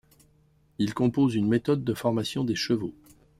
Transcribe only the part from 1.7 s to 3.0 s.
de formation des chevaux.